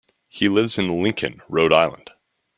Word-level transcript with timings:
He 0.29 0.49
lives 0.49 0.79
in 0.79 0.87
Lincoln, 1.03 1.43
Rhode 1.47 1.71
Island. 1.73 2.09